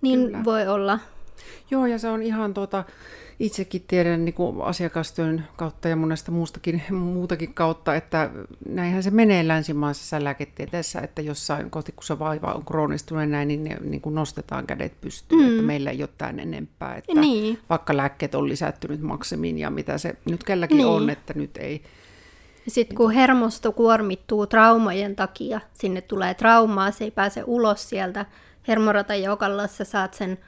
[0.00, 0.98] niin voi olla.
[1.70, 2.84] Joo, ja se on ihan tuota,
[3.40, 8.30] itsekin tiedän niin kuin asiakastyön kautta ja monesta muustakin, muutakin kautta, että
[8.68, 13.64] näinhän se menee länsimaisessa lääketieteessä, että jossain kohti, kun se vaiva on kroonistunut näin, niin,
[13.64, 15.48] ne, niin kuin nostetaan kädet pystyyn, mm.
[15.48, 16.96] että meillä ei ole tämän enempää.
[16.96, 17.58] Että niin.
[17.70, 20.86] Vaikka lääkkeet on lisättynyt maksimiin ja mitä se nyt kelläkin niin.
[20.86, 21.82] on, että nyt ei...
[22.68, 28.26] Sitten kun hermosto kuormittuu traumojen takia, sinne tulee traumaa, se ei pääse ulos sieltä
[28.68, 30.38] hermoratajoukalla, sä saat sen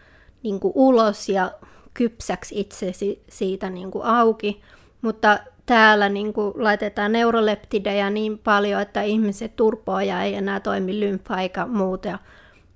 [0.42, 1.52] niin kuin ulos ja
[1.94, 4.62] kypsäksi itsesi siitä niin kuin auki,
[5.02, 11.40] mutta täällä niin kuin laitetaan neuroleptidejä niin paljon, että ihmiset turpoja ei enää toimi lymfa
[11.40, 12.18] eikä muuta.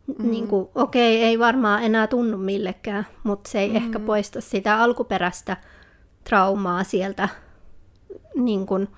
[0.07, 0.31] Mm.
[0.31, 3.77] Niin kuin, okei, ei varmaan enää tunnu millekään, mutta se ei mm.
[3.77, 5.57] ehkä poista sitä alkuperäistä
[6.25, 7.29] traumaa sieltä
[8.35, 8.89] niin kuin,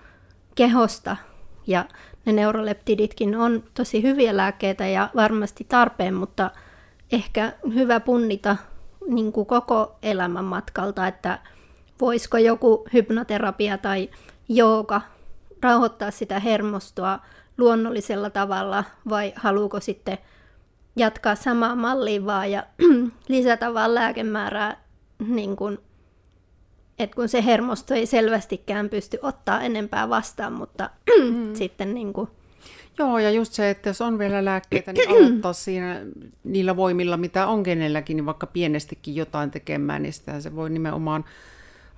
[0.55, 1.17] kehosta.
[1.67, 1.85] Ja
[2.25, 6.51] ne neuroleptiditkin on tosi hyviä lääkkeitä ja varmasti tarpeen, mutta
[7.13, 8.57] ehkä hyvä punnita
[9.09, 11.39] niin kuin koko elämän matkalta, että
[12.01, 14.11] voisiko joku hypnoterapia tai
[14.49, 15.01] jooga
[15.63, 17.19] rauhoittaa sitä hermostoa
[17.59, 20.19] luonnollisella tavalla vai haluuko sitten
[20.97, 22.67] jatkaa samaa mallia vaan ja
[23.29, 24.85] lisätä vaan lääkemäärää,
[25.29, 25.79] niin kun,
[26.99, 30.91] että kun se hermosto ei selvästikään pysty ottaa enempää vastaan, mutta
[31.25, 31.55] mm.
[31.55, 32.31] sitten niin kun,
[32.99, 36.01] Joo, ja just se, että jos on vielä lääkkeitä, niin aloittaa siinä
[36.45, 41.25] niillä voimilla, mitä on kenelläkin, niin vaikka pienestikin jotain tekemään, niin sitä se voi nimenomaan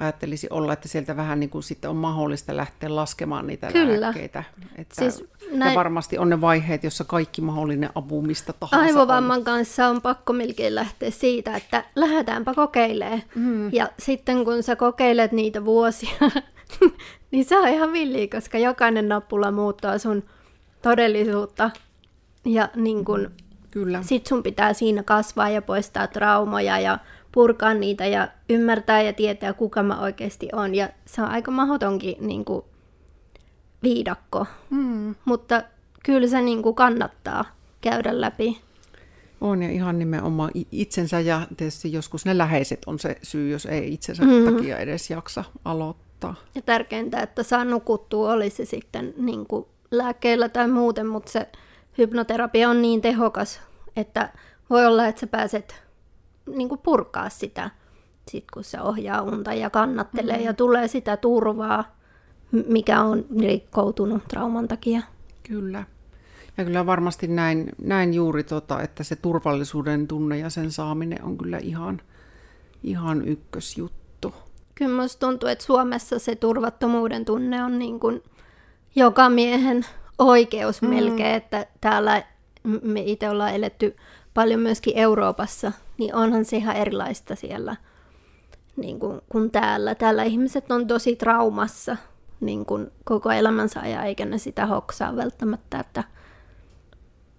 [0.01, 4.01] ajattelisi olla, että sieltä vähän niin kuin sitten on mahdollista lähteä laskemaan niitä Kyllä.
[4.01, 4.45] lääkkeitä.
[4.77, 5.71] Että, siis näin...
[5.71, 9.45] Ja varmasti on ne vaiheet, jossa kaikki mahdollinen apu mistä tahansa Aivovamman on.
[9.45, 13.23] kanssa on pakko melkein lähteä siitä, että lähdetäänpä kokeilemaan.
[13.35, 13.73] Mm.
[13.73, 16.15] Ja sitten kun sä kokeilet niitä vuosia,
[17.31, 20.23] niin se on ihan villiä, koska jokainen nappula muuttaa sun
[20.87, 21.70] todellisuutta.
[22.44, 23.31] Ja niin kun,
[23.70, 24.03] Kyllä.
[24.03, 26.99] sit sun pitää siinä kasvaa ja poistaa traumoja ja
[27.33, 30.75] purkaa niitä ja ymmärtää ja tietää, kuka mä oikeasti on.
[30.75, 32.64] Ja se on aika mahdotonkin niin kuin,
[33.83, 34.46] viidakko.
[34.70, 35.14] Mm.
[35.25, 35.62] Mutta
[36.05, 37.44] kyllä se niin kuin, kannattaa
[37.81, 38.61] käydä läpi.
[39.40, 43.92] On ja ihan nimenomaan itsensä ja tietysti joskus ne läheiset on se syy, jos ei
[43.92, 44.55] itsensä mm-hmm.
[44.55, 46.35] takia edes jaksa aloittaa.
[46.55, 51.49] Ja tärkeintä, että saa nukuttua, olisi sitten niin kuin lääkkeillä tai muuten, mutta se
[51.99, 53.61] hypnoterapia on niin tehokas,
[53.96, 54.33] että
[54.70, 55.83] voi olla, että sä pääset
[56.57, 57.70] niin kuin purkaa sitä,
[58.31, 60.46] sit kun se ohjaa unta ja kannattelee mm-hmm.
[60.46, 61.96] ja tulee sitä turvaa,
[62.68, 65.03] mikä on rikkoutunut trauman takia.
[65.42, 65.85] Kyllä.
[66.59, 71.38] Ja kyllä varmasti näin, näin juuri, tota, että se turvallisuuden tunne ja sen saaminen on
[71.38, 72.01] kyllä ihan,
[72.83, 74.35] ihan ykkösjuttu.
[74.75, 78.22] Kyllä musta tuntuu, että Suomessa se turvattomuuden tunne on niin kuin
[78.97, 79.87] joka miehen
[80.19, 80.89] oikeus mm.
[80.89, 82.23] melkein, että täällä
[82.83, 83.97] me itse ollaan eletty
[84.35, 87.77] paljon myöskin Euroopassa, niin onhan se ihan erilaista siellä
[88.77, 89.95] niin kuin, kuin täällä.
[89.95, 91.97] Täällä ihmiset on tosi traumassa
[92.41, 96.05] niin kuin koko elämänsä ajan, eikä ne sitä hoksaa välttämättä, että,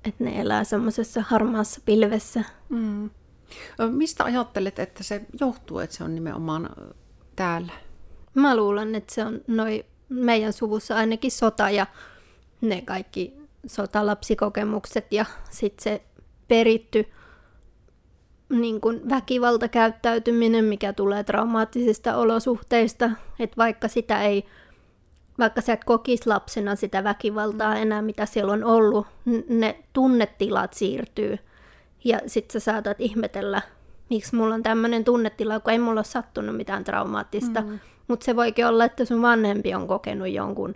[0.06, 2.43] että ne elää semmoisessa harmaassa pilvessä.
[2.70, 3.10] Mm.
[3.91, 6.70] Mistä ajattelet, että se johtuu, että se on nimenomaan
[7.36, 7.72] täällä?
[8.34, 11.86] Mä luulen, että se on noin meidän suvussa ainakin sota ja
[12.62, 13.34] ne kaikki
[13.65, 16.02] sotalapsikokemukset ja sitten se
[16.48, 17.06] peritty
[18.50, 24.46] niin kuin väkivaltakäyttäytyminen, mikä tulee traumaattisista olosuhteista, että vaikka sitä ei,
[25.39, 29.08] vaikka sä et kokis lapsena sitä väkivaltaa enää, mitä siellä on ollut,
[29.50, 31.38] ne tunnetilat siirtyy.
[32.04, 33.62] Ja sit sä saatat ihmetellä,
[34.10, 37.62] miksi mulla on tämmöinen tunnetila, kun ei mulla ole sattunut mitään traumaattista.
[37.62, 37.80] Mm.
[38.08, 40.76] Mutta se voikin olla, että sun vanhempi on kokenut jonkun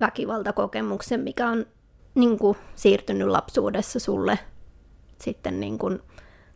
[0.00, 1.66] väkivaltakokemuksen, mikä on
[2.14, 4.38] niin kuin, siirtynyt lapsuudessa sulle
[5.18, 6.02] sitten niin kuin,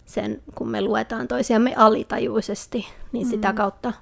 [0.04, 3.56] sen, kun me luetaan toisiamme alitajuisesti, niin sitä mm.
[3.56, 3.92] kautta.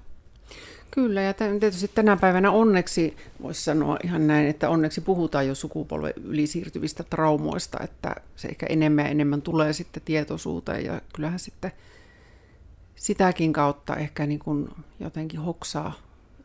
[0.94, 6.12] Kyllä, ja tietysti tänä päivänä onneksi, voisi sanoa ihan näin, että onneksi puhutaan jo sukupolven
[6.24, 11.72] ylisiirtyvistä traumoista, että se ehkä enemmän ja enemmän tulee sitten tietoisuuteen, ja kyllähän sitten
[12.94, 14.68] sitäkin kautta ehkä niin kuin
[15.00, 15.92] jotenkin hoksaa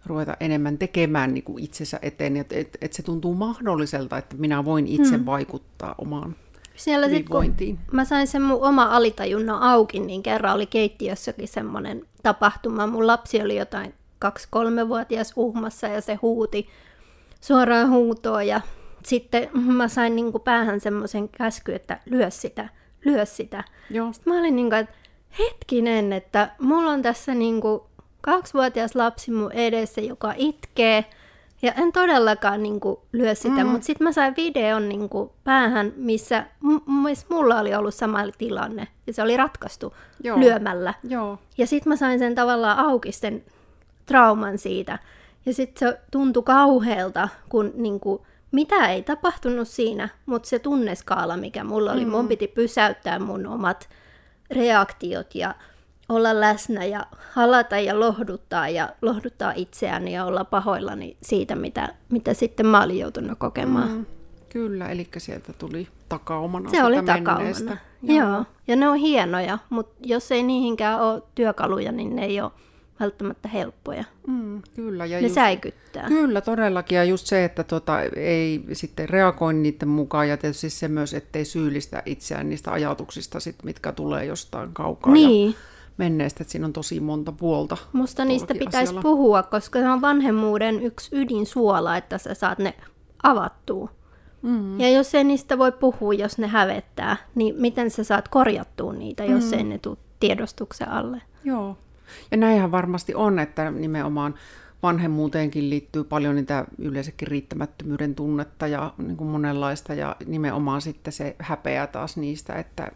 [0.06, 4.66] ruveta enemmän tekemään niin kuin itsensä eteen, että et, et se tuntuu mahdolliselta, että minä
[4.66, 5.26] voin itse hmm.
[5.26, 6.36] vaikuttaa omaan
[6.76, 7.56] siellä sit, kun
[7.92, 12.88] mä sain sen mun oma alitajunnan auki, niin kerran oli keittiössäkin semmoinen tapahtuma.
[12.88, 16.70] Mun lapsi oli jotain kaksi-kolmevuotias uhmassa ja se huuti
[17.42, 18.62] suoraan huutoa ja
[19.06, 22.70] sitten mä sain niin kuin päähän semmoisen käsky, että lyö sitä,
[23.06, 23.64] lyö sitä.
[23.90, 24.14] Joo.
[24.14, 24.96] Sitten mä olin niin kuin, että
[25.40, 27.82] hetkinen, että mulla on tässä niin kuin
[28.22, 31.06] kaksivuotias lapsi mun edessä, joka itkee–
[31.62, 33.70] ja en todellakaan niin kuin, lyö sitä, mm.
[33.70, 38.88] mutta sitten mä sain videon niin kuin, päähän, missä m- mulla oli ollut sama tilanne.
[39.08, 40.40] Ja se oli ratkaistu Joo.
[40.40, 40.94] lyömällä.
[41.04, 41.40] Joo.
[41.58, 43.44] Ja sitten mä sain sen tavallaan auki sen
[44.08, 45.00] trauman siitä.
[45.46, 51.38] Ja sitten se tuntui kauhealta, kun niin kuin, mitä ei tapahtunut siinä, mutta se tunneskaala,
[51.38, 52.12] mikä mulla oli, mm.
[52.12, 53.90] mun piti pysäyttää mun omat
[54.52, 55.56] reaktiot ja
[56.10, 62.34] olla läsnä ja halata ja lohduttaa ja lohduttaa itseäni ja olla pahoillani siitä, mitä, mitä
[62.34, 63.90] sitten mä olin joutunut kokemaan.
[63.90, 64.06] Mm,
[64.50, 68.30] kyllä, eli sieltä tuli takaumana Se oli takaumana, Joo.
[68.30, 68.46] Joo.
[68.68, 72.52] Ja ne on hienoja, mutta jos ei niihinkään ole työkaluja, niin ne ei ole
[73.00, 74.04] välttämättä helppoja.
[74.28, 75.06] Mm, kyllä.
[75.06, 76.08] Ja ne just, säikyttää.
[76.08, 76.96] Kyllä, todellakin.
[76.96, 81.46] Ja just se, että tota, ei sitten reagoi niiden mukaan ja tietysti se myös, ettei
[81.46, 85.14] syyllistä itseään niistä ajatuksista, sit, mitkä tulee jostain kaukaa.
[85.14, 85.50] Niin.
[85.50, 85.58] Ja
[85.98, 87.78] menneestä, että siinä on tosi monta puolta.
[87.94, 89.02] Musta niistä pitäisi asialla.
[89.02, 92.74] puhua, koska se on vanhemmuuden yksi ydinsuola, että sä saat ne
[93.24, 93.90] avattua.
[94.42, 94.80] Mm.
[94.80, 99.26] Ja jos ei niistä voi puhua, jos ne hävettää, niin miten sä saat korjattua niitä,
[99.26, 99.58] jos mm.
[99.58, 101.22] ei ne tule tiedostuksen alle?
[101.44, 101.78] Joo.
[102.32, 104.36] Ja näinhän varmasti on, että nimenomaan
[104.84, 111.36] vanhemmuuteenkin liittyy paljon niitä yleensäkin riittämättömyyden tunnetta ja niin kuin monenlaista, ja nimenomaan sitten se
[111.40, 112.92] häpeä taas niistä, että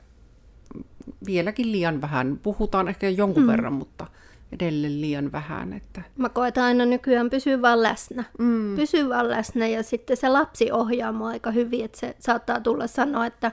[1.26, 2.40] vieläkin liian vähän.
[2.44, 3.48] Puhutaan ehkä jonkun mm.
[3.48, 4.08] verran, mutta
[4.52, 5.74] edelleen liian vähän.
[5.74, 6.02] Että...
[6.18, 8.24] Mä koetan aina nykyään pysyä vaan läsnä.
[8.40, 8.76] Mm.
[8.76, 12.88] Pysyä vaan läsnä ja sitten se lapsi ohjaa mua aika hyvin, että se saattaa tulla
[12.88, 13.52] sanoa, että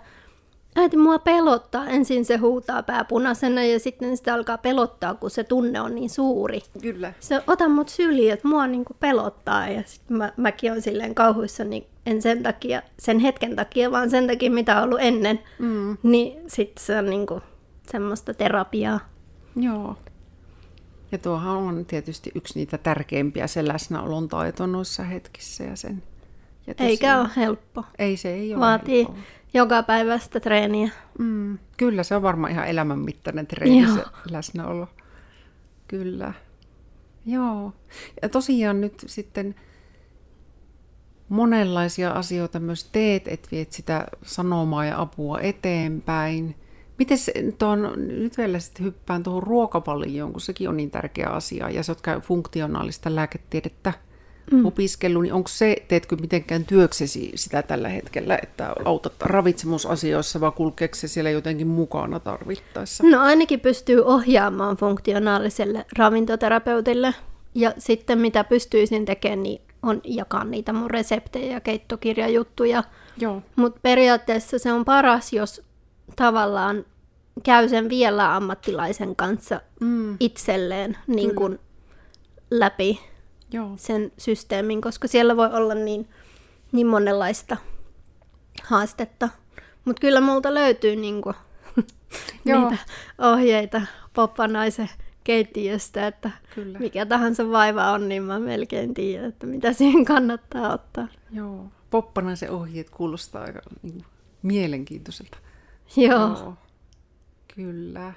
[0.76, 1.86] äiti mua pelottaa.
[1.86, 6.60] Ensin se huutaa pääpunaisena ja sitten sitä alkaa pelottaa, kun se tunne on niin suuri.
[6.82, 7.12] Kyllä.
[7.20, 11.64] Se ota mut syliin, että mua niinku pelottaa ja sitten mä, mäkin olen silleen kauhuissa,
[11.64, 15.40] niin en sen takia, sen hetken takia, vaan sen takia, mitä on ollut ennen.
[15.58, 15.96] Mm.
[16.02, 17.40] Niin sitten se on niinku
[17.90, 19.00] semmoista terapiaa.
[19.56, 19.96] Joo.
[21.12, 26.02] Ja tuohan on tietysti yksi niitä tärkeimpiä, se läsnäolon taito noissa hetkissä ja sen.
[26.66, 27.84] Ja Eikä ole helppo.
[27.98, 29.20] Ei se ei ole Vaatii helppo.
[29.54, 30.90] Joka päivästä treeniä.
[31.18, 33.94] Mm, kyllä, se on varmaan ihan elämänmittainen treeni Joo.
[33.94, 34.88] se läsnäolo.
[35.88, 36.32] Kyllä.
[37.26, 37.72] Joo.
[38.22, 39.54] Ja tosiaan nyt sitten
[41.28, 46.54] monenlaisia asioita myös teet, että viet sitä sanomaa ja apua eteenpäin.
[46.98, 47.18] Miten
[47.58, 51.92] tuon, nyt vielä sitten hyppään tuohon ruokavalioon, kun sekin on niin tärkeä asia, ja sä
[51.92, 53.92] oot funktionaalista lääketiedettä
[54.52, 54.66] mm.
[54.66, 60.94] opiskellut, niin onko se, teetkö mitenkään työksesi sitä tällä hetkellä, että autat ravitsemusasioissa, vai kulkeeko
[60.94, 63.04] se siellä jotenkin mukana tarvittaessa?
[63.04, 67.14] No ainakin pystyy ohjaamaan funktionaaliselle ravintoterapeutille,
[67.54, 72.84] ja sitten mitä pystyisin tekemään, niin on jakaa niitä mun reseptejä ja keittokirjajuttuja.
[73.56, 75.62] Mutta periaatteessa se on paras, jos
[76.16, 76.84] tavallaan
[77.42, 80.16] käy sen vielä ammattilaisen kanssa mm.
[80.20, 81.58] itselleen niin kuin
[82.50, 83.00] läpi
[83.52, 83.72] Joo.
[83.76, 86.08] sen systeemin, koska siellä voi olla niin,
[86.72, 87.56] niin monenlaista
[88.62, 89.28] haastetta.
[89.84, 91.34] Mutta kyllä multa löytyy niin kuin
[92.44, 92.78] niitä
[93.18, 93.82] ohjeita
[94.12, 94.90] poppanaisen
[95.24, 96.78] keittiöstä, että kyllä.
[96.78, 101.08] mikä tahansa vaiva on, niin mä melkein tiedän, että mitä siihen kannattaa ottaa.
[101.30, 104.04] Joo, poppanaisen ohjeet kuulostaa aika niin
[104.42, 105.38] mielenkiintoiselta.
[105.96, 106.10] Joo.
[106.10, 106.54] Joo.
[107.54, 108.12] Kyllä.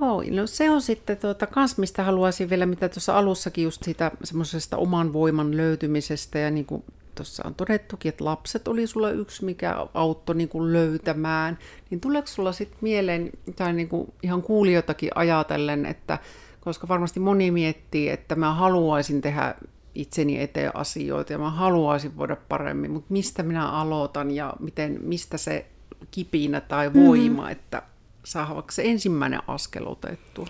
[0.00, 4.10] Joo, no se on sitten tuota, kans, mistä haluaisin vielä, mitä tuossa alussakin just siitä
[4.24, 9.44] semmoisesta oman voiman löytymisestä ja niin kuin tuossa on todettukin, että lapset oli sulla yksi,
[9.44, 11.58] mikä auttoi niin kuin löytämään,
[11.90, 16.18] niin tuleeko sulla sitten mieleen, tai niin kuin ihan kuulijoitakin ajatellen, että
[16.60, 19.54] koska varmasti moni miettii, että mä haluaisin tehdä
[19.94, 25.38] itseni eteen asioita ja mä haluaisin voida paremmin, mutta mistä minä aloitan ja miten, mistä
[25.38, 25.66] se
[26.10, 27.52] kipinä tai voima, mm-hmm.
[27.52, 27.82] että
[28.24, 30.46] saavaksi se ensimmäinen askel otettua?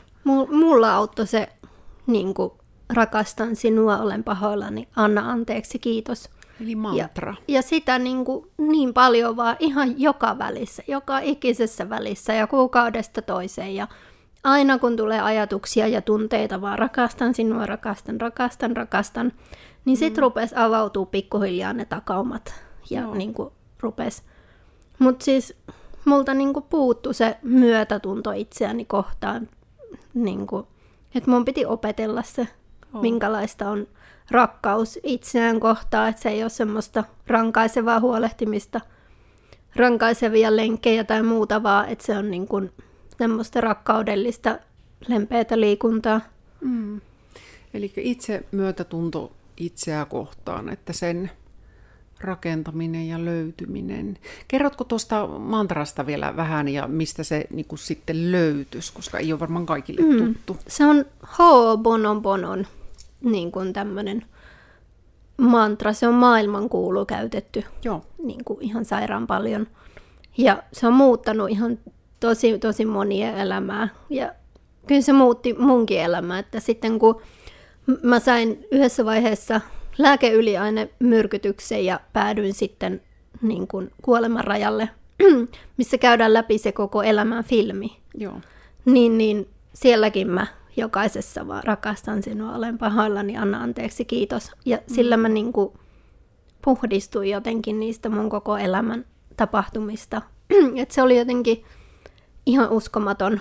[0.51, 1.49] Mulla auttoi se,
[2.07, 2.53] niin kuin,
[2.93, 6.31] rakastan sinua, olen pahoillani, anna anteeksi, kiitos.
[6.61, 7.35] Eli mantra.
[7.49, 12.47] Ja, ja sitä niin, kuin, niin paljon vaan ihan joka välissä, joka ikisessä välissä ja
[12.47, 13.75] kuukaudesta toiseen.
[13.75, 13.89] Ja
[14.45, 19.33] aina kun tulee ajatuksia ja tunteita, vaan rakastan sinua, rakastan, rakastan, rakastan,
[19.85, 20.23] niin sitten mm.
[20.23, 22.55] rupesi avautuu pikkuhiljaa ne takaumat.
[22.91, 23.15] Ja Joo.
[23.15, 24.23] niin kuin rupesi.
[24.99, 25.57] Mutta siis
[26.05, 29.49] multa niin kuin puuttu se myötätunto itseäni kohtaan.
[30.14, 30.67] Niin kuin,
[31.14, 32.49] että mun piti opetella se,
[32.95, 33.01] oh.
[33.03, 33.87] minkälaista on
[34.31, 38.81] rakkaus itseään kohtaan, että se ei ole semmoista rankaisevaa huolehtimista,
[39.77, 42.73] rankaisevia lenkkejä tai muuta, vaan että se on niin kuin
[43.19, 44.59] semmoista rakkaudellista,
[45.09, 46.21] lempeätä liikuntaa.
[46.61, 47.01] Mm.
[47.75, 51.31] Eli itse myötätunto itseä kohtaan, että sen
[52.25, 54.19] rakentaminen ja löytyminen.
[54.49, 59.41] Kerrotko tuosta mantrasta vielä vähän ja mistä se niin kuin sitten löytyisi, koska ei ole
[59.41, 60.35] varmaan kaikille mm.
[60.35, 60.57] tuttu.
[60.69, 62.67] Se on Ho'oponoponon
[63.21, 64.25] niin kuin tämmöinen
[65.37, 65.93] mantra.
[65.93, 68.03] Se on maailmankuulu käytetty Joo.
[68.23, 69.67] Niin kuin ihan sairaan paljon.
[70.37, 71.79] Ja se on muuttanut ihan
[72.21, 73.89] tosi, tosi monia elämää.
[74.11, 74.33] Ja
[74.87, 77.21] kyllä se muutti munkin elämää, että sitten kun
[78.03, 79.61] mä sain yhdessä vaiheessa
[79.98, 83.00] lääkeyliainemyrkytyksen ja päädyin sitten
[83.42, 84.88] niin kuin kuoleman rajalle,
[85.78, 87.96] missä käydään läpi se koko elämän filmi.
[88.18, 88.40] Joo.
[88.85, 94.50] Niin, niin sielläkin mä jokaisessa vaan rakastan sinua, olen pahoillani, anna anteeksi, kiitos.
[94.64, 94.94] Ja mm.
[94.94, 95.72] sillä mä niin kuin
[96.64, 99.04] puhdistuin jotenkin niistä mun koko elämän
[99.37, 100.22] tapahtumista.
[100.83, 101.64] Et se oli jotenkin
[102.46, 103.40] ihan uskomaton.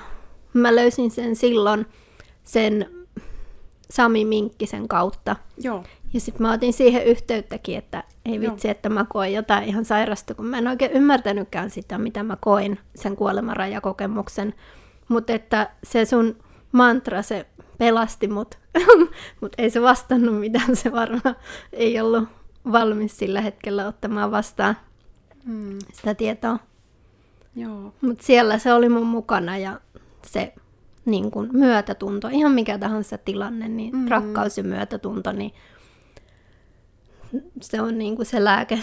[0.54, 1.86] Mä löysin sen silloin
[2.44, 2.90] sen
[3.90, 5.36] Sami Minkkisen kautta.
[5.58, 5.84] Joo.
[6.14, 8.72] Ja sitten mä otin siihen yhteyttäkin, että ei vitsi, Joo.
[8.72, 12.80] että mä koen jotain ihan sairasta, kun mä en oikein ymmärtänytkään sitä, mitä mä koin
[12.96, 14.54] sen kuolemanrajakokemuksen.
[15.08, 16.36] Mutta että se sun
[16.72, 17.46] mantra, se
[17.78, 18.58] pelasti mut,
[19.42, 21.36] mutta ei se vastannut mitään, se varmaan
[21.74, 22.30] ei ollut
[22.72, 24.78] valmis sillä hetkellä ottamaan vastaan
[25.46, 25.80] mm.
[25.94, 26.60] sitä tietoa.
[28.02, 29.80] Mutta siellä se oli mun mukana ja
[30.26, 30.54] se
[31.06, 34.08] niin kun, myötätunto, ihan mikä tahansa tilanne, niin mm-hmm.
[34.08, 35.52] rakkaus ja myötätunto, niin
[37.62, 38.80] se on niin kuin se lääke.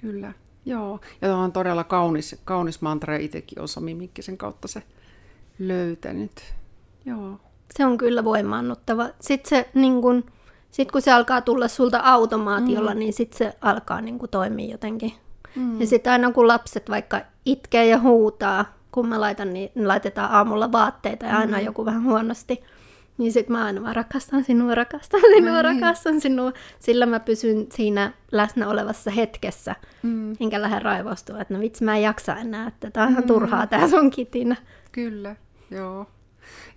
[0.00, 0.32] Kyllä,
[0.64, 1.00] joo.
[1.22, 4.82] Ja tämä on todella kaunis, kaunis mantra ja itsekin on Sami Mikkisen kautta se
[5.58, 6.54] löytänyt.
[7.04, 7.40] Joo.
[7.76, 9.08] Se on kyllä voimaannuttava.
[9.20, 10.24] Sitten se, niin kun,
[10.70, 12.98] sit kun se alkaa tulla sulta automaatiolla, mm.
[12.98, 15.12] niin sitten se alkaa niin kuin, toimia jotenkin.
[15.56, 15.80] Mm.
[15.80, 20.72] Ja sitten aina kun lapset vaikka itkee ja huutaa, kun mä laitan, niin laitetaan aamulla
[20.72, 21.64] vaatteita ja aina mm.
[21.64, 22.62] joku vähän huonosti.
[23.18, 26.52] Niin sit mä aina vaan rakastan sinua, rakastan sinua, no, rakastan sinua.
[26.78, 29.74] Sillä mä pysyn siinä läsnä olevassa hetkessä.
[30.02, 30.36] Mm.
[30.40, 33.22] Enkä lähde raivostua, että no vitsi mä en jaksa enää, että tää on mm.
[33.22, 34.56] turhaa tää sun kitinä.
[34.92, 35.36] Kyllä,
[35.70, 36.06] joo.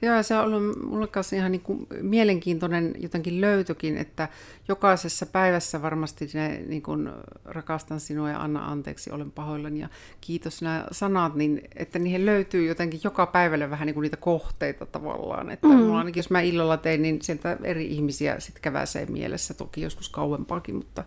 [0.01, 4.29] Joo, se on ollut mulle kanssa ihan niin kuin mielenkiintoinen jotenkin löytökin, että
[4.67, 7.09] jokaisessa päivässä varmasti ne niin kuin,
[7.45, 9.89] rakastan sinua ja anna anteeksi, olen pahoillani ja
[10.21, 14.85] kiitos nämä sanat, niin että niihin löytyy jotenkin joka päivälle vähän niin kuin niitä kohteita
[14.85, 15.49] tavallaan.
[15.49, 15.73] Että mm.
[15.73, 20.09] mulla ainakin, jos mä illalla tein, niin sieltä eri ihmisiä sitten käväsee mielessä, toki joskus
[20.09, 21.03] kauempaakin, mutta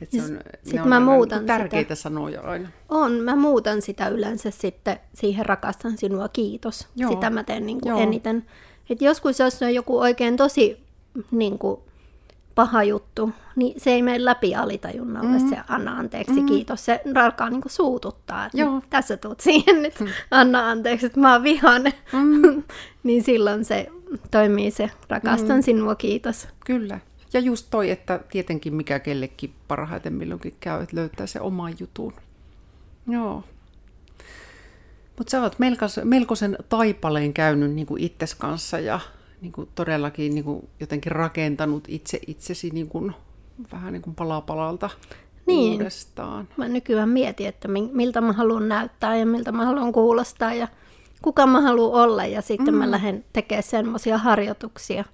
[0.00, 2.02] et se on, sit mä on muutan niin tärkeitä sitä.
[2.02, 2.68] sanoja aina.
[2.88, 6.88] On, mä muutan sitä yleensä sitten siihen rakastan sinua, kiitos.
[6.96, 7.10] Joo.
[7.10, 8.46] Sitä mä teen niin kuin eniten.
[8.90, 10.84] Et joskus jos on joku oikein tosi
[11.30, 11.80] niin kuin,
[12.54, 15.48] paha juttu, niin se ei mene läpi alitajunnalle mm.
[15.48, 16.46] se anna anteeksi, mm.
[16.46, 16.84] kiitos.
[16.84, 18.50] Se alkaa niin kuin suututtaa.
[18.54, 18.82] Joo.
[18.90, 20.06] Tässä tuut siihen nyt, mm.
[20.30, 21.92] anna anteeksi, että mä oon vihainen.
[22.12, 22.62] Mm.
[23.04, 23.86] niin silloin se
[24.30, 25.62] toimii se rakastan mm.
[25.62, 26.48] sinua, kiitos.
[26.66, 27.00] Kyllä.
[27.34, 32.12] Ja just toi, että tietenkin mikä kellekin parhaiten milloinkin käy, että löytää se oman jutun.
[33.08, 33.44] Joo.
[35.18, 35.56] Mutta sä oot
[36.04, 39.00] melkoisen taipaleen käynyt niin kuin itses kanssa ja
[39.40, 43.14] niin kuin todellakin niin kuin jotenkin rakentanut itse itsesi niin kuin,
[43.72, 44.90] vähän niin kuin palapalalta
[45.46, 45.72] niin.
[45.72, 46.48] uudestaan.
[46.56, 50.68] Mä nykyään mietin, että miltä mä haluan näyttää ja miltä mä haluan kuulostaa ja
[51.22, 52.24] kuka mä haluan olla.
[52.24, 52.78] Ja sitten mm.
[52.78, 55.04] mä lähden tekemään semmoisia harjoituksia,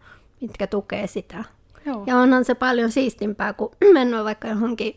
[0.40, 1.44] mitkä tukee sitä.
[1.86, 2.04] Joo.
[2.06, 4.96] Ja onhan se paljon siistimpää, kun mennään vaikka johonkin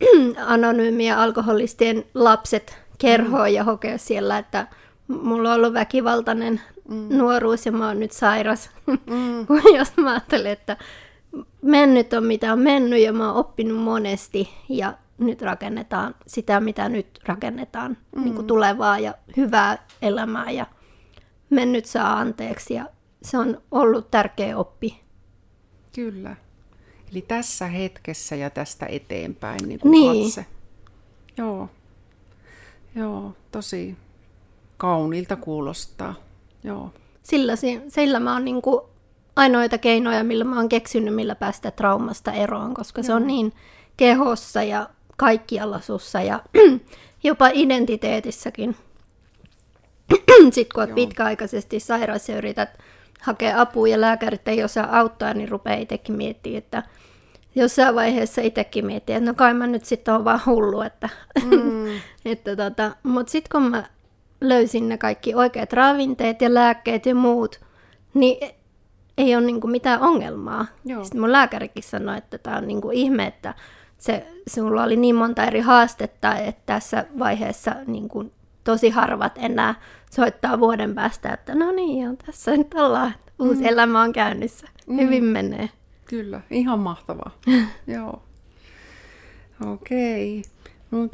[0.46, 3.54] anonyymiä alkoholistien lapset kerhoon mm.
[3.54, 4.66] ja hokea siellä, että
[5.08, 7.06] mulla on ollut väkivaltainen mm.
[7.10, 8.70] nuoruus ja mä oon nyt sairas.
[8.86, 9.46] Mm.
[9.78, 10.76] Jos mä ajattelen, että
[11.62, 16.88] mennyt on mitä on mennyt ja mä oon oppinut monesti ja nyt rakennetaan sitä, mitä
[16.88, 18.24] nyt rakennetaan, mm.
[18.24, 20.66] niin kuin tulevaa ja hyvää elämää ja
[21.50, 22.86] mennyt saa anteeksi ja
[23.22, 25.00] se on ollut tärkeä oppi.
[25.94, 26.36] Kyllä.
[27.12, 30.24] Eli tässä hetkessä ja tästä eteenpäin niin kuin niin.
[30.24, 30.46] katse.
[31.36, 31.68] Joo.
[32.94, 33.96] Joo, tosi
[34.76, 36.14] kauniilta kuulostaa.
[36.64, 36.92] Joo.
[37.22, 37.52] Sillä,
[37.88, 38.80] sillä mä oon niin kuin
[39.36, 43.06] ainoita keinoja, millä mä oon keksinyt, millä päästä traumasta eroon, koska Joo.
[43.06, 43.52] se on niin
[43.96, 46.42] kehossa ja kaikkialla sussa ja
[47.24, 48.76] jopa identiteetissäkin.
[50.52, 52.78] Sitten kun olet pitkäaikaisesti sairas ja yrität
[53.22, 56.82] hakea apua ja lääkärit ei osaa auttaa, niin rupeaa itsekin miettimään, että
[57.54, 60.80] jossain vaiheessa itsekin miettii, että no kai mä nyt sitten on vaan hullu.
[60.80, 61.08] Että,
[61.44, 61.86] mm.
[62.32, 63.84] että tota, Mutta sitten kun mä
[64.40, 67.60] löysin ne kaikki oikeat ravinteet ja lääkkeet ja muut,
[68.14, 68.50] niin
[69.18, 70.66] ei ole niinku mitään ongelmaa.
[70.84, 71.04] Joo.
[71.04, 73.54] Sitten mun lääkärikin sanoi, että tämä on niinku ihme, että
[73.98, 78.32] se, sulla oli niin monta eri haastetta, että tässä vaiheessa niinku
[78.68, 79.74] tosi harvat enää
[80.10, 83.66] soittaa vuoden päästä, että no niin, on tässä nyt ollaan, uusi mm.
[83.66, 84.96] elämä on käynnissä, mm.
[84.96, 85.70] hyvin menee.
[86.04, 87.38] Kyllä, ihan mahtavaa.
[87.86, 88.22] Joo.
[89.72, 90.38] Okei.
[90.38, 90.50] Okay.
[90.90, 91.08] No,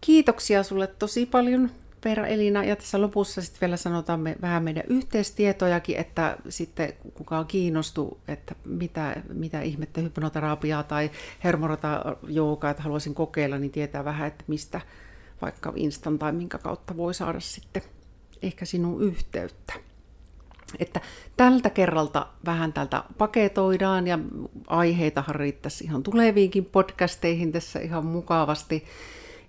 [0.00, 1.70] kiitoksia sulle tosi paljon
[2.04, 7.46] Veera Elina, ja tässä lopussa sitten vielä sanotaan me, vähän meidän yhteistietojakin, että sitten kukaan
[7.46, 11.10] kiinnostuu, että mitä, mitä ihmettä hypnoterapiaa tai
[11.44, 14.80] hermorata joogaa, että haluaisin kokeilla, niin tietää vähän, että mistä
[15.42, 17.82] vaikka Instan tai minkä kautta voi saada sitten
[18.42, 19.72] ehkä sinun yhteyttä.
[20.78, 21.00] Että
[21.36, 24.18] tältä kerralta vähän tältä paketoidaan ja
[24.66, 28.84] aiheitahan riittäisi ihan tuleviinkin podcasteihin tässä ihan mukavasti.